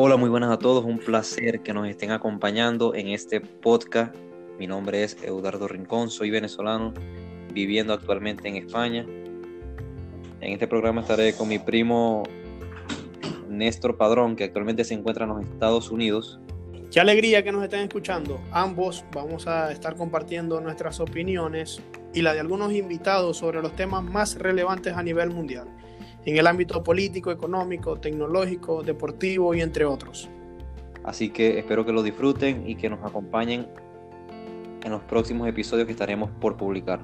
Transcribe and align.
Hola, 0.00 0.16
muy 0.16 0.30
buenas 0.30 0.52
a 0.52 0.60
todos. 0.60 0.84
Un 0.84 0.98
placer 0.98 1.58
que 1.58 1.74
nos 1.74 1.88
estén 1.88 2.12
acompañando 2.12 2.94
en 2.94 3.08
este 3.08 3.40
podcast. 3.40 4.14
Mi 4.56 4.68
nombre 4.68 5.02
es 5.02 5.20
Eduardo 5.24 5.66
Rincón, 5.66 6.08
soy 6.08 6.30
venezolano, 6.30 6.94
viviendo 7.52 7.92
actualmente 7.92 8.46
en 8.46 8.54
España. 8.54 9.04
En 10.40 10.52
este 10.52 10.68
programa 10.68 11.00
estaré 11.00 11.34
con 11.34 11.48
mi 11.48 11.58
primo 11.58 12.22
Néstor 13.48 13.96
Padrón, 13.96 14.36
que 14.36 14.44
actualmente 14.44 14.84
se 14.84 14.94
encuentra 14.94 15.24
en 15.24 15.30
los 15.30 15.42
Estados 15.42 15.90
Unidos. 15.90 16.38
Qué 16.92 17.00
alegría 17.00 17.42
que 17.42 17.50
nos 17.50 17.64
estén 17.64 17.80
escuchando. 17.80 18.40
Ambos 18.52 19.04
vamos 19.12 19.48
a 19.48 19.72
estar 19.72 19.96
compartiendo 19.96 20.60
nuestras 20.60 21.00
opiniones 21.00 21.82
y 22.14 22.22
la 22.22 22.34
de 22.34 22.38
algunos 22.38 22.72
invitados 22.72 23.38
sobre 23.38 23.60
los 23.60 23.74
temas 23.74 24.04
más 24.04 24.38
relevantes 24.38 24.94
a 24.94 25.02
nivel 25.02 25.30
mundial, 25.30 25.66
en 26.28 26.36
el 26.36 26.46
ámbito 26.46 26.82
político, 26.82 27.30
económico, 27.30 27.96
tecnológico, 27.96 28.82
deportivo 28.82 29.54
y 29.54 29.62
entre 29.62 29.86
otros. 29.86 30.28
Así 31.02 31.30
que 31.30 31.58
espero 31.58 31.86
que 31.86 31.92
lo 31.92 32.02
disfruten 32.02 32.68
y 32.68 32.74
que 32.74 32.90
nos 32.90 33.02
acompañen 33.02 33.66
en 34.84 34.90
los 34.92 35.00
próximos 35.04 35.48
episodios 35.48 35.86
que 35.86 35.92
estaremos 35.92 36.28
por 36.38 36.58
publicar. 36.58 37.00